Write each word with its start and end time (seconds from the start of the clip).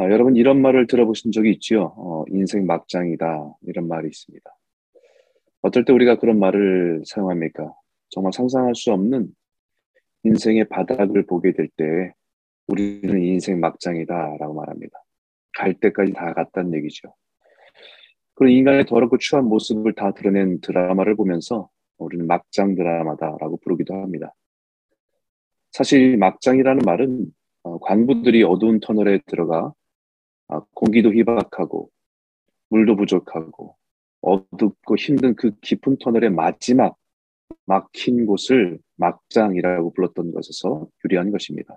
아, 0.00 0.04
여러분 0.04 0.34
이런 0.34 0.62
말을 0.62 0.86
들어보신 0.86 1.30
적이 1.30 1.50
있지요? 1.52 1.92
어, 1.98 2.24
인생 2.28 2.64
막장이다 2.64 3.56
이런 3.66 3.86
말이 3.86 4.08
있습니다. 4.08 4.50
어떨 5.60 5.84
때 5.84 5.92
우리가 5.92 6.18
그런 6.18 6.38
말을 6.38 7.02
사용합니까? 7.04 7.74
정말 8.08 8.32
상상할 8.32 8.74
수 8.74 8.92
없는 8.94 9.28
인생의 10.22 10.70
바닥을 10.70 11.26
보게 11.26 11.52
될 11.52 11.68
때 11.76 12.14
우리는 12.68 13.22
인생 13.22 13.60
막장이다라고 13.60 14.54
말합니다. 14.54 15.04
갈 15.58 15.74
때까지 15.74 16.14
다 16.14 16.32
갔다는 16.32 16.72
얘기죠. 16.76 17.14
그런 18.32 18.52
인간의 18.52 18.86
더럽고 18.86 19.18
추한 19.18 19.44
모습을 19.44 19.92
다 19.92 20.12
드러낸 20.12 20.62
드라마를 20.62 21.14
보면서 21.14 21.68
우리는 21.98 22.26
막장 22.26 22.74
드라마다라고 22.74 23.58
부르기도 23.58 23.92
합니다. 23.92 24.32
사실 25.72 26.16
막장이라는 26.16 26.86
말은 26.86 27.26
어, 27.64 27.78
관부들이 27.80 28.44
어두운 28.44 28.80
터널에 28.80 29.20
들어가 29.26 29.74
아, 30.50 30.60
공기도 30.74 31.14
희박하고 31.14 31.90
물도 32.70 32.96
부족하고 32.96 33.76
어둡고 34.20 34.96
힘든 34.96 35.34
그 35.36 35.52
깊은 35.60 35.98
터널의 35.98 36.30
마지막 36.30 36.96
막힌 37.66 38.26
곳을 38.26 38.80
막장이라고 38.96 39.92
불렀던 39.92 40.32
것에서 40.32 40.88
유리한 41.04 41.30
것입니다. 41.30 41.74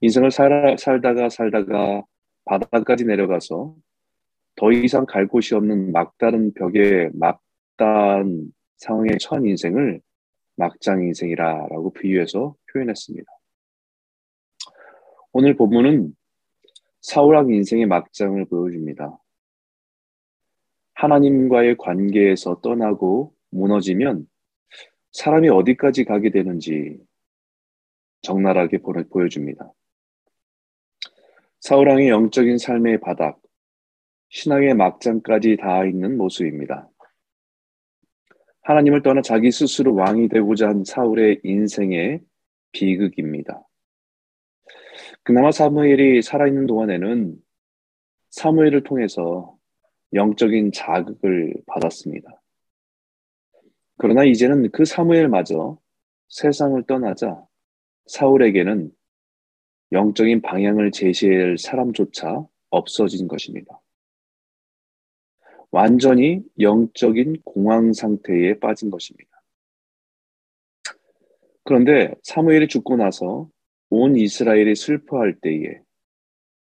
인생을 0.00 0.30
살, 0.30 0.76
살다가 0.78 1.30
살다가 1.30 2.02
바닥까지 2.44 3.06
내려가서 3.06 3.74
더 4.56 4.72
이상 4.72 5.06
갈 5.06 5.26
곳이 5.26 5.54
없는 5.54 5.92
막다른 5.92 6.52
벽에 6.52 7.08
막단 7.14 8.52
상황에 8.76 9.16
처한 9.18 9.46
인생을 9.46 10.00
막장 10.56 11.02
인생이라고 11.02 11.92
비유해서 11.94 12.54
표현했습니다. 12.72 13.30
오늘 15.32 15.56
본문은 15.56 16.14
사울왕 17.00 17.50
인생의 17.50 17.86
막장을 17.86 18.44
보여줍니다. 18.46 19.18
하나님과의 20.94 21.76
관계에서 21.76 22.60
떠나고 22.60 23.34
무너지면 23.50 24.26
사람이 25.12 25.48
어디까지 25.48 26.04
가게 26.04 26.30
되는지 26.30 26.98
적나라하게 28.22 28.78
보여줍니다. 28.78 29.72
사울왕의 31.60 32.08
영적인 32.08 32.58
삶의 32.58 33.00
바닥, 33.00 33.40
신앙의 34.28 34.74
막장까지 34.74 35.56
닿아 35.56 35.84
있는 35.86 36.16
모습입니다. 36.16 36.88
하나님을 38.62 39.02
떠나 39.02 39.22
자기 39.22 39.50
스스로 39.50 39.94
왕이 39.94 40.28
되고자 40.28 40.68
한 40.68 40.84
사울의 40.84 41.40
인생의 41.44 42.20
비극입니다. 42.72 43.65
그나마 45.26 45.50
사무엘이 45.50 46.22
살아있는 46.22 46.66
동안에는 46.68 47.36
사무엘을 48.30 48.84
통해서 48.84 49.58
영적인 50.12 50.70
자극을 50.70 51.52
받았습니다. 51.66 52.40
그러나 53.98 54.22
이제는 54.22 54.70
그 54.70 54.84
사무엘마저 54.84 55.80
세상을 56.28 56.80
떠나자 56.84 57.44
사울에게는 58.06 58.92
영적인 59.90 60.42
방향을 60.42 60.92
제시할 60.92 61.58
사람조차 61.58 62.46
없어진 62.70 63.26
것입니다. 63.26 63.80
완전히 65.72 66.44
영적인 66.60 67.42
공황 67.44 67.92
상태에 67.92 68.60
빠진 68.60 68.90
것입니다. 68.90 69.42
그런데 71.64 72.14
사무엘이 72.22 72.68
죽고 72.68 72.94
나서 72.94 73.50
온 73.90 74.16
이스라엘이 74.16 74.74
슬퍼할 74.74 75.38
때에 75.40 75.80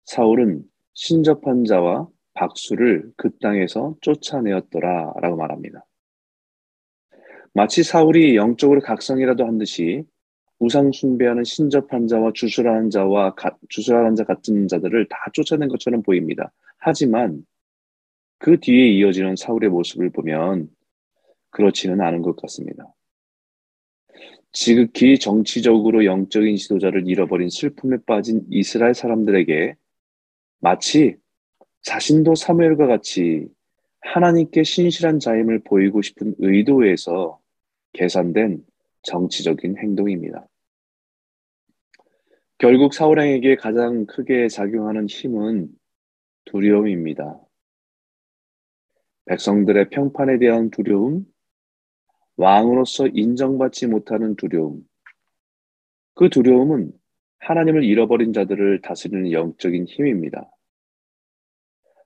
사울은 0.05 0.63
신접한 0.93 1.65
자와 1.65 2.07
박수를 2.33 3.11
그 3.17 3.37
땅에서 3.39 3.95
쫓아내었더라 4.01 5.13
라고 5.21 5.37
말합니다. 5.37 5.85
마치 7.53 7.83
사울이 7.83 8.35
영적으로 8.35 8.81
각성이라도 8.81 9.45
한 9.45 9.57
듯이 9.57 10.03
우상 10.59 10.91
숭배하는 10.91 11.43
신접한 11.43 12.07
자와 12.07 12.31
주술하는 12.33 12.89
자와 12.89 13.35
가, 13.35 13.55
주술하는 13.69 14.15
자 14.15 14.23
같은 14.23 14.67
자들을 14.67 15.07
다 15.07 15.17
쫓아낸 15.33 15.69
것처럼 15.69 16.01
보입니다. 16.01 16.51
하지만 16.77 17.45
그 18.39 18.59
뒤에 18.59 18.87
이어지는 18.89 19.35
사울의 19.35 19.69
모습을 19.69 20.11
보면 20.11 20.69
그렇지는 21.49 22.01
않은 22.01 22.21
것 22.21 22.35
같습니다. 22.35 22.85
지극히 24.51 25.19
정치적으로 25.19 26.05
영적인 26.05 26.55
지도자를 26.55 27.07
잃어버린 27.07 27.49
슬픔에 27.49 27.97
빠진 28.05 28.45
이스라엘 28.49 28.93
사람들에게 28.93 29.75
마치 30.59 31.17
자신도 31.81 32.35
사무엘과 32.35 32.87
같이 32.87 33.47
하나님께 34.01 34.63
신실한 34.63 35.19
자임을 35.19 35.59
보이고 35.63 36.01
싶은 36.01 36.35
의도에서 36.39 37.39
계산된 37.93 38.63
정치적인 39.03 39.77
행동입니다. 39.77 40.47
결국 42.57 42.93
사울왕에게 42.93 43.55
가장 43.55 44.05
크게 44.07 44.47
작용하는 44.47 45.07
힘은 45.07 45.69
두려움입니다. 46.45 47.39
백성들의 49.25 49.89
평판에 49.89 50.39
대한 50.39 50.71
두려움, 50.71 51.25
왕으로서 52.37 53.07
인정받지 53.07 53.87
못하는 53.87 54.35
두려움. 54.35 54.83
그 56.13 56.29
두려움은 56.29 56.91
하나님을 57.39 57.83
잃어버린 57.83 58.33
자들을 58.33 58.81
다스리는 58.81 59.31
영적인 59.31 59.85
힘입니다. 59.85 60.49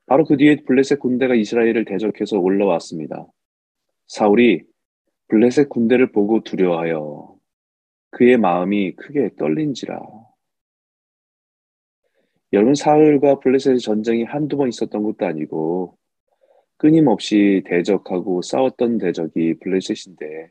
바로 0.05 0.25
그 0.25 0.35
뒤에 0.35 0.63
블레셋 0.63 0.99
군대가 0.99 1.35
이스라엘을 1.35 1.85
대적해서 1.85 2.37
올라왔습니다. 2.37 3.27
사울이 4.07 4.63
블레셋 5.29 5.69
군대를 5.69 6.11
보고 6.11 6.43
두려워하여 6.43 7.35
그의 8.09 8.37
마음이 8.37 8.95
크게 8.95 9.35
떨린지라. 9.37 10.01
여러분 12.53 12.75
사울과 12.75 13.39
블레셋의 13.39 13.79
전쟁이 13.79 14.23
한두 14.23 14.57
번 14.57 14.67
있었던 14.67 15.01
것도 15.03 15.25
아니고 15.25 15.97
끊임없이 16.81 17.61
대적하고 17.67 18.41
싸웠던 18.41 18.97
대적이 18.97 19.59
블레셋인데 19.59 20.49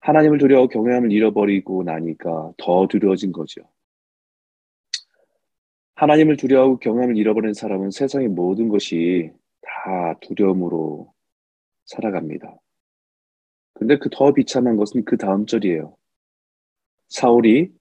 하나님을 0.00 0.38
두려워 0.38 0.66
경외함을 0.66 1.12
잃어버리고 1.12 1.84
나니까 1.84 2.52
더 2.58 2.88
두려워진 2.88 3.30
거죠. 3.30 3.62
하나님을 5.94 6.36
두려워하고 6.36 6.80
경외함을 6.80 7.16
잃어버린 7.16 7.54
사람은 7.54 7.92
세상의 7.92 8.26
모든 8.26 8.68
것이 8.68 9.30
다 9.60 10.18
두려움으로 10.20 11.14
살아갑니다. 11.84 12.56
근데 13.74 13.98
그 13.98 14.10
더 14.10 14.32
비참한 14.32 14.76
것은 14.76 15.04
그 15.04 15.16
다음 15.16 15.46
절이에요. 15.46 15.96
사울이 17.06 17.72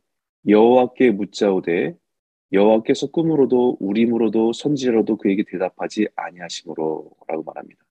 여호와께 0.48 1.10
묻자오되 1.12 1.96
여호와께서 2.52 3.08
꿈으로도 3.08 3.78
우림으로도 3.80 4.54
선지로도 4.54 5.18
그에게 5.18 5.44
대답하지 5.48 6.08
아니하심으로라고 6.16 7.44
말합니다. 7.46 7.84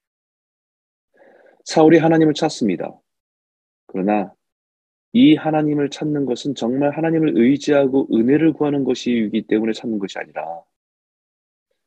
사울이 1.65 1.99
하나님을 1.99 2.35
찾습니다. 2.35 2.99
그러나 3.87 4.33
이 5.13 5.35
하나님을 5.35 5.91
찾는 5.91 6.27
것은 6.27 6.55
정말 6.55 6.91
하나님을 6.91 7.33
의지하고 7.37 8.09
은혜를 8.13 8.53
구하는 8.53 8.85
것이기 8.85 9.47
때문에 9.47 9.73
찾는 9.73 9.99
것이 9.99 10.19
아니라 10.19 10.63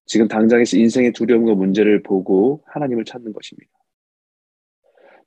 지금 0.06 0.28
당장에서 0.28 0.78
인생의 0.78 1.14
두려움과 1.14 1.54
문제를 1.54 2.02
보고 2.02 2.64
하나님을 2.66 3.06
찾는 3.06 3.32
것입니다. 3.32 3.72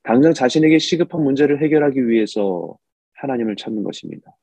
당장 0.03 0.34
자신에게 0.34 0.78
시급한 0.78 1.22
문제를 1.22 1.62
해결하기 1.62 2.09
위해서 2.09 2.76
하나님을 3.12 3.54
찾는 3.54 3.84
것입니다. 3.84 4.36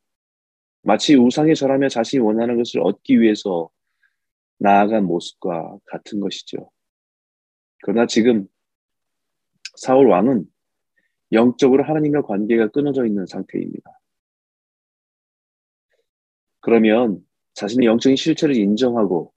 마치 0.81 1.15
우상에 1.15 1.53
절하며 1.53 1.89
자신이 1.89 2.21
원하는 2.21 2.57
것을 2.57 2.81
얻기 2.81 3.19
위해서 3.21 3.69
나아간 4.57 5.05
모습과 5.05 5.77
같은 5.85 6.19
것이죠. 6.19 6.71
그러나 7.81 8.05
지금 8.05 8.47
사울 9.75 10.07
왕은 10.09 10.45
영적으로 11.31 11.83
하나님과 11.83 12.23
관계가 12.23 12.69
끊어져 12.69 13.05
있는 13.05 13.25
상태입니다. 13.25 13.99
그러면 16.59 17.25
자신의 17.53 17.87
영적인 17.87 18.15
실체를 18.15 18.55
인정하고 18.55 19.33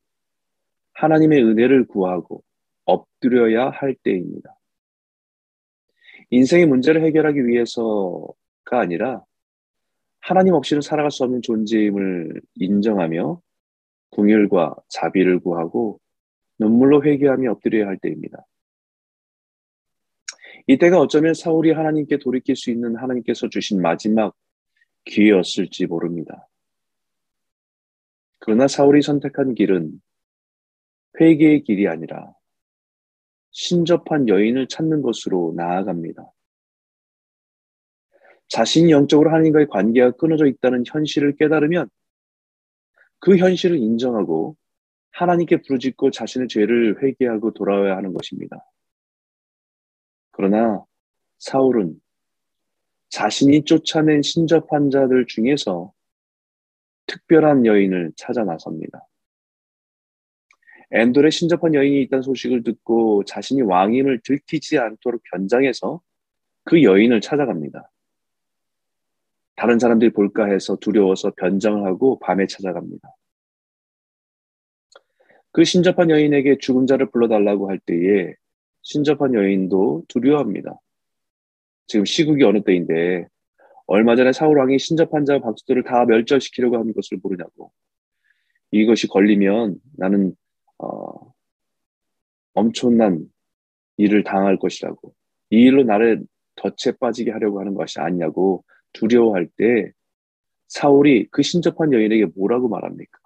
하나님의 0.94 1.43
은혜를 1.44 1.87
구하고 1.87 2.43
엎드려야 2.85 3.71
할 3.71 3.94
때입니다. 3.94 4.59
인생의 6.31 6.67
문제를 6.67 7.05
해결하기 7.05 7.47
위해서가 7.47 8.81
아니라 8.81 9.25
하나님 10.23 10.55
없이는 10.55 10.81
살아갈 10.81 11.11
수 11.11 11.25
없는 11.25 11.43
존재임을 11.43 12.41
인정하며 12.55 13.41
궁율과 14.11 14.77
자비를 14.89 15.41
구하고 15.41 16.01
눈물로 16.59 17.05
회개하며 17.05 17.51
엎드려야 17.51 17.89
할 17.89 17.99
때입니다. 17.99 18.47
이때가 20.69 21.01
어쩌면 21.01 21.35
사울이 21.35 21.73
하나님께 21.73 22.19
돌이킬 22.19 22.55
수 22.55 22.71
있는 22.71 22.97
하나님께서 22.97 23.49
주신 23.49 23.83
마지막 23.83 24.35
기회였을지 25.07 25.87
모릅니다. 25.87 26.49
그러나 28.39 28.69
사울이 28.69 29.03
선택한 29.03 29.55
길은 29.55 30.01
회개의 31.21 31.65
길이 31.65 31.89
아니라 31.89 32.33
신접한 33.51 34.29
여인을 34.29 34.69
찾는 34.69 35.03
것으로 35.03 35.53
나아갑니다. 35.57 36.31
자신이 38.53 38.91
영적으로 38.91 39.31
하나님과의 39.31 39.69
관계가 39.69 40.11
끊어져 40.11 40.45
있다는 40.45 40.85
현실을 40.87 41.37
깨달으면 41.37 41.89
그 43.19 43.39
현실을 43.39 43.79
인정하고 43.79 44.59
하나님께 45.13 45.63
부르짖고 45.63 46.11
자신의 46.11 46.49
죄를 46.49 47.03
회개하고 47.03 47.55
돌아와야 47.55 47.97
하는 47.97 48.13
것입니다. 48.13 48.63
그러나 50.33 50.85
사울은 51.39 51.99
자신이 53.09 53.65
쫓아낸 53.65 54.21
신접한 54.21 54.91
자들 54.91 55.27
중에서 55.29 55.95
특별한 57.07 57.65
여인을 57.65 58.13
찾아 58.17 58.45
나섭니다. 58.45 59.09
엔돌에 60.91 61.31
신접한 61.31 61.73
여인이 61.73 62.03
있다는 62.03 62.23
소식을 62.23 62.65
듣고 62.65 63.25
자신이 63.25 63.63
왕임을 63.63 64.21
들키지 64.23 64.77
않도록 64.77 65.23
변장해서 65.33 66.03
그 66.65 66.83
여인을 66.83 67.23
찾아갑니다. 67.23 67.89
다른 69.62 69.79
사람들이 69.79 70.11
볼까 70.11 70.47
해서 70.47 70.75
두려워서 70.75 71.31
변장을 71.37 71.85
하고 71.85 72.19
밤에 72.19 72.49
찾아갑니다. 72.49 73.09
그 75.53 75.62
신접한 75.62 76.11
여인에게 76.11 76.59
죽은 76.59 76.88
자를 76.88 77.09
불러달라고 77.12 77.70
할 77.70 77.79
때에 77.79 78.35
신접한 78.81 79.35
여인도 79.35 80.03
두려워합니다. 80.09 80.81
지금 81.87 82.05
시국이 82.05 82.43
어느 82.43 82.64
때인데 82.64 83.29
얼마 83.87 84.17
전에 84.17 84.32
사울 84.32 84.59
왕이 84.59 84.81
신접한 84.81 85.26
자 85.26 85.38
박수들을 85.38 85.85
다 85.85 86.06
멸절시키려고 86.06 86.79
하는 86.79 86.93
것을 86.93 87.20
모르냐고. 87.23 87.70
이것이 88.73 89.06
걸리면 89.06 89.76
나는 89.97 90.35
어, 90.79 91.32
엄청난 92.55 93.25
일을 93.97 94.25
당할 94.25 94.58
것이라고. 94.58 95.15
이 95.50 95.67
일로 95.67 95.85
나를 95.85 96.25
덫에 96.56 96.94
빠지게 96.99 97.31
하려고 97.31 97.61
하는 97.61 97.75
것이 97.75 98.00
아니냐고 98.00 98.65
두려워할 98.93 99.49
때 99.56 99.93
사울이 100.69 101.29
그 101.31 101.43
신접한 101.43 101.93
여인에게 101.93 102.27
뭐라고 102.35 102.69
말합니까? 102.69 103.19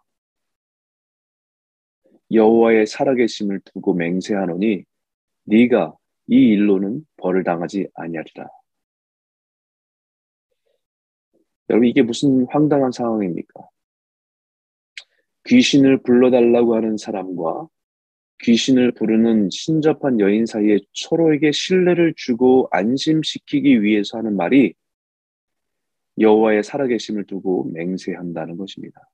여호와의 2.32 2.86
살아계심을 2.86 3.60
두고 3.64 3.94
맹세하노니 3.94 4.84
네가 5.44 5.96
이 6.28 6.34
일로는 6.34 7.06
벌을 7.16 7.44
당하지 7.44 7.88
아니하리라. 7.94 8.48
여러분 11.70 11.88
이게 11.88 12.02
무슨 12.02 12.46
황당한 12.50 12.90
상황입니까? 12.92 13.68
귀신을 15.46 16.02
불러달라고 16.02 16.74
하는 16.74 16.96
사람과 16.96 17.68
귀신을 18.42 18.92
부르는 18.92 19.48
신접한 19.50 20.20
여인 20.20 20.46
사이에 20.46 20.78
서로에게 20.92 21.52
신뢰를 21.52 22.14
주고 22.16 22.68
안심시키기 22.70 23.82
위해서 23.82 24.18
하는 24.18 24.36
말이 24.36 24.74
여호와의 26.18 26.62
살아계심을 26.64 27.26
두고 27.26 27.70
맹세한다는 27.72 28.56
것입니다. 28.56 29.10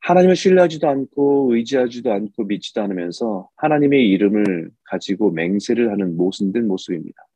하나님을 0.00 0.34
신뢰하지도 0.34 0.88
않고 0.88 1.54
의지하지도 1.54 2.12
않고 2.12 2.44
믿지도 2.44 2.80
않으면서 2.82 3.50
하나님의 3.56 4.08
이름을 4.08 4.70
가지고 4.84 5.30
맹세를 5.30 5.90
하는 5.90 6.16
모순된 6.16 6.66
모습입니다. 6.66 7.26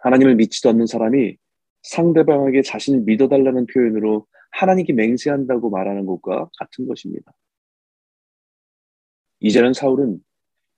하나님을 0.00 0.36
믿지도 0.36 0.70
않는 0.70 0.86
사람이 0.86 1.36
상대방에게 1.82 2.62
자신을 2.62 3.00
믿어달라는 3.02 3.66
표현으로 3.66 4.26
하나님께 4.50 4.92
맹세한다고 4.94 5.70
말하는 5.70 6.06
것과 6.06 6.48
같은 6.58 6.86
것입니다. 6.86 7.32
이제는 9.40 9.74
사울은 9.74 10.18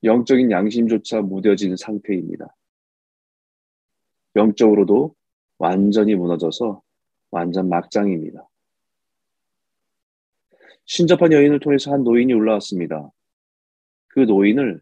영적인 0.03 0.51
양심조차 0.51 1.21
무뎌진 1.21 1.75
상태입니다. 1.77 2.55
영적으로도 4.35 5.15
완전히 5.57 6.15
무너져서 6.15 6.81
완전 7.31 7.69
막장입니다. 7.69 8.47
신접한 10.85 11.31
여인을 11.31 11.59
통해서 11.59 11.91
한 11.91 12.03
노인이 12.03 12.33
올라왔습니다. 12.33 13.11
그 14.07 14.21
노인을 14.21 14.81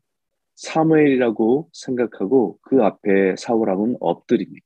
사무엘이라고 0.55 1.69
생각하고 1.73 2.57
그 2.61 2.83
앞에 2.83 3.35
사울왕은 3.37 3.97
엎드립니다. 3.99 4.65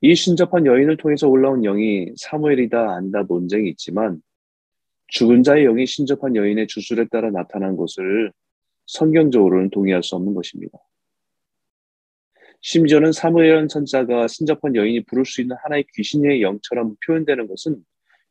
이 0.00 0.14
신접한 0.14 0.66
여인을 0.66 0.96
통해서 0.96 1.28
올라온 1.28 1.62
영이 1.62 2.12
사무엘이다 2.16 2.94
아니다 2.94 3.22
논쟁이 3.22 3.68
있지만 3.70 4.20
죽은 5.08 5.42
자의 5.42 5.64
영이 5.64 5.86
신접한 5.86 6.34
여인의 6.34 6.66
주술에 6.66 7.06
따라 7.08 7.30
나타난 7.30 7.76
것을 7.76 8.32
성경적으로는 8.86 9.70
동의할 9.70 10.02
수 10.02 10.16
없는 10.16 10.34
것입니다. 10.34 10.78
심지어는 12.62 13.12
사무엘 13.12 13.68
선자가 13.68 14.28
신접한 14.28 14.76
여인이 14.76 15.04
부를 15.04 15.24
수 15.24 15.40
있는 15.40 15.56
하나의 15.62 15.84
귀신의 15.94 16.42
영처럼 16.42 16.96
표현되는 17.04 17.48
것은 17.48 17.84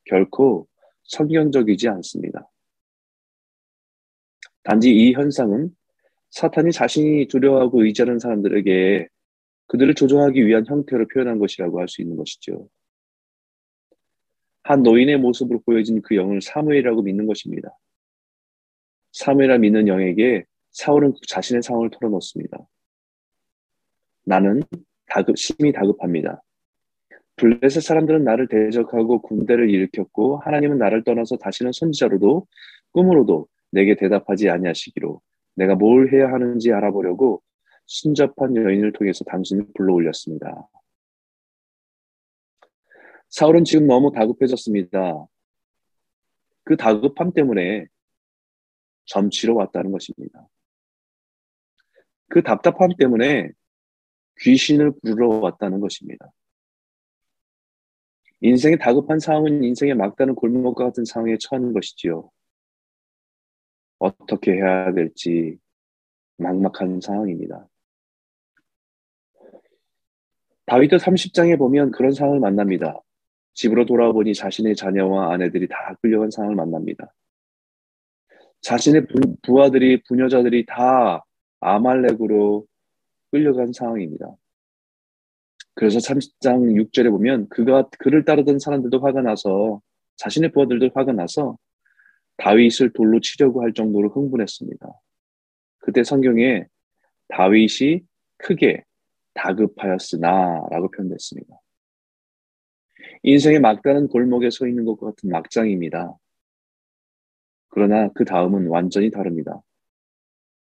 결코 0.06 0.68
성경적이지 1.04 1.90
않습니다. 1.90 2.50
단지 4.64 4.90
이 4.90 5.14
현상은 5.14 5.76
사탄이 6.30 6.72
자신이 6.72 7.28
두려워하고 7.28 7.84
의지하는 7.84 8.20
사람들에게 8.20 9.08
그들을 9.68 9.94
조종하기 9.96 10.46
위한 10.46 10.66
형태로 10.66 11.08
표현한 11.08 11.38
것이라고 11.40 11.80
할 11.80 11.88
수 11.88 12.02
있는 12.02 12.16
것이죠. 12.16 12.70
한 14.64 14.84
노인의 14.84 15.18
모습으로 15.18 15.62
보여진 15.66 16.02
그 16.02 16.16
영을 16.16 16.42
사무엘이라고 16.42 17.02
믿는 17.02 17.26
것입니다. 17.26 17.70
사무엘이라 19.12 19.58
믿는 19.58 19.88
영에게 19.90 20.46
사울은 20.72 21.16
자신의 21.28 21.64
상황을 21.64 21.90
털어놓습니다. 21.90 22.66
나는 24.32 24.64
다급, 25.08 25.38
심히 25.38 25.74
다급합니다. 25.74 26.42
블레셋 27.36 27.84
사람들은 27.84 28.24
나를 28.24 28.48
대적하고 28.48 29.22
군대를 29.22 29.70
일으켰고 29.70 30.38
하나님은 30.38 30.78
나를 30.78 31.04
떠나서 31.04 31.36
다시는 31.36 31.74
선지자로도 31.74 32.48
꿈으로도 32.92 33.50
내게 33.72 33.96
대답하지 33.96 34.50
아니하시기로 34.50 35.20
내가 35.56 35.76
뭘 35.76 36.14
해야 36.14 36.32
하는지 36.32 36.72
알아보려고 36.72 37.42
신접한 37.88 38.56
여인을 38.56 38.94
통해서 38.94 39.26
당신을 39.26 39.66
불러 39.76 39.96
올렸습니다. 39.96 40.70
사울은 43.28 43.66
지금 43.66 43.86
너무 43.86 44.14
다급해졌습니다. 44.14 45.26
그 46.64 46.78
다급함 46.78 47.34
때문에 47.34 47.88
점치러 49.08 49.56
왔다는 49.56 49.92
것입니다. 49.92 50.48
그 52.30 52.42
답답함 52.44 52.92
때문에 52.98 53.52
귀신을 54.42 54.94
부르러 55.02 55.28
왔다는 55.40 55.80
것입니다. 55.80 56.32
인생의 58.42 58.80
다급한 58.80 59.20
상황은 59.20 59.64
인생의 59.64 59.96
막다른 59.96 60.34
골목과 60.34 60.86
같은 60.86 61.06
상황에 61.06 61.38
처한 61.40 61.74
것이지요. 61.74 62.30
어떻게 64.00 64.54
해야 64.54 64.92
될지 64.94 65.58
막막한 66.38 67.02
상황입니다. 67.02 67.68
다윗도 70.66 70.98
30장에 70.98 71.58
보면 71.58 71.92
그런 71.92 72.12
상황을 72.12 72.40
만납니다. 72.40 73.00
집으로 73.54 73.86
돌아보니 73.86 74.34
자신의 74.34 74.76
자녀와 74.76 75.34
아내들이 75.34 75.68
다 75.68 75.96
끌려간 76.02 76.32
상황을 76.32 76.56
만납니다. 76.56 77.14
자신의 78.62 79.08
부, 79.44 79.62
하들이 79.62 80.02
부녀자들이 80.04 80.66
다 80.66 81.24
아말렉으로 81.60 82.66
끌려간 83.32 83.74
상황입니다. 83.74 84.36
그래서 85.74 86.00
30장 86.00 86.76
6절에 86.92 87.10
보면 87.10 87.48
그가 87.50 87.90
그를 87.98 88.26
따르던 88.26 88.60
사람들도 88.60 89.00
화가 89.00 89.22
나서 89.22 89.82
자신의 90.18 90.52
부하들도 90.52 90.92
화가 90.94 91.14
나서 91.14 91.58
다윗을 92.38 92.94
돌로 92.94 93.20
치려고 93.20 93.62
할 93.62 93.74
정도로 93.74 94.10
흥분했습니다. 94.10 94.88
그때 95.80 96.04
성경에 96.04 96.66
다윗이 97.30 98.02
크게 98.38 98.84
다급하였으나라고 99.34 100.92
표현됐습니다. 100.92 101.60
인생의 103.24 103.60
막다른 103.60 104.08
골목에 104.08 104.50
서 104.50 104.68
있는 104.68 104.86
것과 104.86 105.08
같은 105.08 105.30
막장입니다. 105.30 106.16
그러나 107.70 108.10
그 108.10 108.26
다음은 108.26 108.68
완전히 108.68 109.10
다릅니다. 109.12 109.62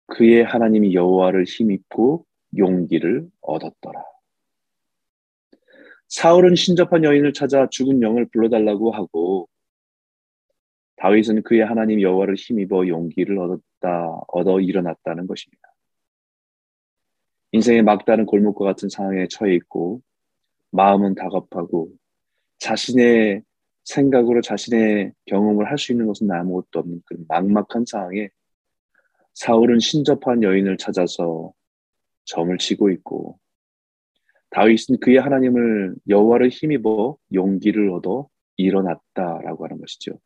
그의 0.07 0.43
하나님이 0.43 0.93
여호와를 0.93 1.43
힘입고 1.43 2.25
용기를 2.57 3.27
얻었더라. 3.41 4.03
사울은 6.07 6.55
신접한 6.55 7.03
여인을 7.03 7.33
찾아 7.33 7.67
죽은 7.69 8.01
영을 8.01 8.25
불러달라고 8.27 8.91
하고 8.91 9.49
다윗은 10.97 11.43
그의 11.43 11.65
하나님 11.65 12.01
여호와를 12.01 12.35
힘입어 12.35 12.87
용기를 12.87 13.37
얻었다 13.37 14.21
얻어 14.27 14.59
일어났다는 14.59 15.27
것입니다. 15.27 15.61
인생의 17.51 17.83
막다른 17.83 18.25
골목과 18.25 18.65
같은 18.65 18.89
상황에 18.89 19.27
처해 19.29 19.53
있고 19.55 20.01
마음은 20.71 21.15
다급하고 21.15 21.89
자신의 22.59 23.43
생각으로 23.83 24.41
자신의 24.41 25.13
경험을 25.25 25.69
할 25.69 25.77
수 25.77 25.91
있는 25.91 26.07
것은 26.07 26.29
아무것도 26.31 26.79
없는 26.79 27.01
그 27.05 27.23
막막한 27.27 27.85
상황에 27.85 28.29
사울은 29.33 29.79
신접한 29.79 30.43
여인을 30.43 30.77
찾아서 30.77 31.53
점을 32.25 32.55
치고 32.57 32.89
있고 32.91 33.39
다윗은 34.51 34.99
그의 34.99 35.17
하나님을 35.17 35.95
여호와를 36.07 36.49
힘입어 36.49 37.17
용기를 37.33 37.89
얻어 37.91 38.29
일어났다라고 38.57 39.65
하는 39.65 39.79
것이죠. 39.79 40.19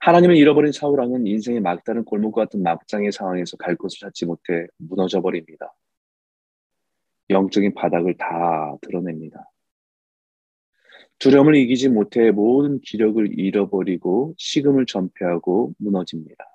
하나님을 0.00 0.36
잃어버린 0.36 0.72
사울 0.72 0.98
왕은 0.98 1.26
인생의 1.26 1.60
막다른 1.60 2.04
골목 2.04 2.32
같은 2.34 2.62
막장의 2.62 3.12
상황에서 3.12 3.56
갈 3.56 3.76
곳을 3.76 4.00
찾지 4.00 4.26
못해 4.26 4.66
무너져 4.78 5.20
버립니다. 5.20 5.72
영적인 7.30 7.74
바닥을 7.74 8.16
다 8.16 8.76
드러냅니다. 8.82 9.48
두려움을 11.18 11.54
이기지 11.54 11.88
못해 11.88 12.32
모든 12.32 12.80
기력을 12.80 13.38
잃어버리고 13.38 14.34
식음을 14.38 14.86
전폐하고 14.86 15.74
무너집니다. 15.78 16.51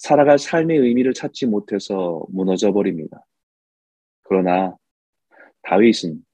살아갈 0.00 0.38
삶의 0.38 0.78
의미를 0.78 1.12
찾지 1.12 1.44
못해서 1.44 2.24
무너져 2.30 2.72
버립니다. 2.72 3.26
그러나 4.22 4.74
다윗은 5.62 6.24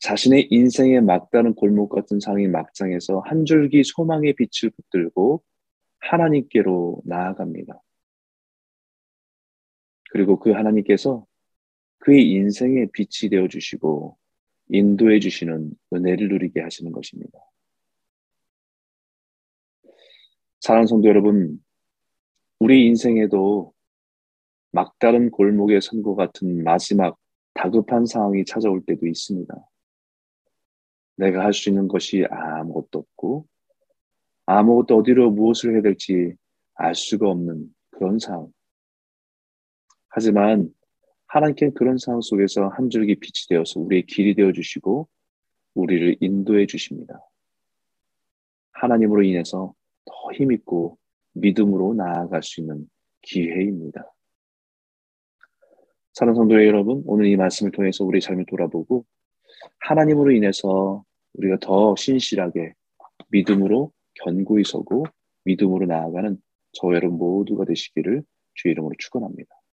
자신의 0.00 0.48
인생의 0.50 1.00
막다른 1.02 1.54
골목 1.54 1.90
같은 1.90 2.18
상의 2.18 2.48
막장에서 2.48 3.20
한 3.20 3.44
줄기 3.44 3.84
소망의 3.84 4.32
빛을 4.32 4.72
붙들고 4.72 5.44
하나님께로 6.00 7.02
나아갑니다. 7.04 7.80
그리고 10.10 10.40
그 10.40 10.50
하나님께서 10.50 11.24
그의 11.98 12.32
인생의 12.32 12.90
빛이 12.92 13.30
되어 13.30 13.46
주시고 13.46 14.18
인도해 14.70 15.20
주시는 15.20 15.70
은혜를 15.92 16.28
누리게 16.30 16.60
하시는 16.60 16.90
것입니다. 16.90 17.38
사랑하는 20.58 20.88
성도 20.88 21.08
여러분, 21.08 21.62
우리 22.62 22.86
인생에도 22.86 23.74
막다른 24.70 25.32
골목의 25.32 25.80
선거 25.82 26.14
같은 26.14 26.62
마지막 26.62 27.18
다급한 27.54 28.06
상황이 28.06 28.44
찾아올 28.44 28.84
때도 28.86 29.08
있습니다. 29.08 29.52
내가 31.16 31.42
할 31.42 31.52
수 31.52 31.70
있는 31.70 31.88
것이 31.88 32.24
아무것도 32.30 33.00
없고 33.00 33.48
아무것도 34.46 34.96
어디로 34.96 35.32
무엇을 35.32 35.72
해야 35.72 35.82
될지 35.82 36.36
알 36.74 36.94
수가 36.94 37.30
없는 37.30 37.66
그런 37.90 38.20
상황. 38.20 38.46
하지만 40.10 40.72
하나님께는 41.26 41.74
그런 41.74 41.98
상황 41.98 42.20
속에서 42.20 42.68
한 42.68 42.90
줄기 42.90 43.16
빛이 43.16 43.48
되어서 43.48 43.80
우리의 43.80 44.06
길이 44.06 44.36
되어 44.36 44.52
주시고 44.52 45.08
우리를 45.74 46.18
인도해 46.20 46.66
주십니다. 46.66 47.28
하나님으로 48.70 49.24
인해서 49.24 49.74
더 50.04 50.32
힘있고 50.32 51.01
믿음으로 51.34 51.94
나아갈 51.94 52.42
수 52.42 52.60
있는 52.60 52.88
기회입니다. 53.22 54.12
사랑 56.12 56.34
성도 56.34 56.54
여러분, 56.64 57.02
오늘 57.06 57.26
이 57.26 57.36
말씀을 57.36 57.72
통해서 57.72 58.04
우리 58.04 58.20
삶을 58.20 58.44
돌아보고 58.46 59.06
하나님으로 59.80 60.32
인해서 60.32 61.04
우리가 61.34 61.58
더 61.60 61.96
신실하게 61.96 62.74
믿음으로 63.30 63.92
견고히 64.22 64.64
서고 64.64 65.06
믿음으로 65.44 65.86
나아가는 65.86 66.36
저 66.72 66.88
여러분 66.88 67.18
모두가 67.18 67.64
되시기를 67.64 68.22
주의 68.54 68.72
이름으로 68.72 68.94
축원합니다. 68.98 69.61